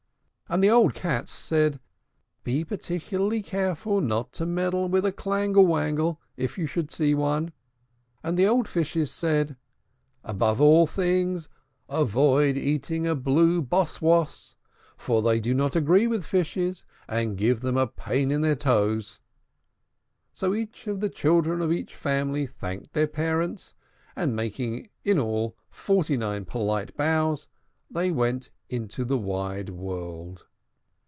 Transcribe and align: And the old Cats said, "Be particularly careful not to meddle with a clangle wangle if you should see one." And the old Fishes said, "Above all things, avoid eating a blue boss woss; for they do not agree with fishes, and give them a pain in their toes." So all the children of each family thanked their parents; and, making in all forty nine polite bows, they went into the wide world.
And 0.49 0.61
the 0.61 0.69
old 0.69 0.93
Cats 0.95 1.31
said, 1.31 1.79
"Be 2.43 2.65
particularly 2.65 3.41
careful 3.41 4.01
not 4.01 4.33
to 4.33 4.45
meddle 4.45 4.89
with 4.89 5.05
a 5.05 5.13
clangle 5.13 5.65
wangle 5.65 6.19
if 6.35 6.57
you 6.57 6.67
should 6.67 6.91
see 6.91 7.15
one." 7.15 7.53
And 8.21 8.37
the 8.37 8.47
old 8.47 8.67
Fishes 8.67 9.09
said, 9.13 9.55
"Above 10.25 10.59
all 10.59 10.85
things, 10.85 11.47
avoid 11.87 12.57
eating 12.57 13.07
a 13.07 13.15
blue 13.15 13.61
boss 13.61 14.01
woss; 14.01 14.57
for 14.97 15.21
they 15.21 15.39
do 15.39 15.53
not 15.53 15.77
agree 15.77 16.05
with 16.05 16.25
fishes, 16.25 16.83
and 17.07 17.37
give 17.37 17.61
them 17.61 17.77
a 17.77 17.87
pain 17.87 18.29
in 18.29 18.41
their 18.41 18.57
toes." 18.57 19.21
So 20.33 20.49
all 20.53 20.95
the 20.97 21.09
children 21.09 21.61
of 21.61 21.71
each 21.71 21.95
family 21.95 22.45
thanked 22.45 22.91
their 22.91 23.07
parents; 23.07 23.73
and, 24.17 24.35
making 24.35 24.89
in 25.05 25.17
all 25.17 25.55
forty 25.69 26.17
nine 26.17 26.43
polite 26.43 26.97
bows, 26.97 27.47
they 27.89 28.11
went 28.11 28.49
into 28.69 29.03
the 29.03 29.17
wide 29.17 29.67
world. 29.69 30.45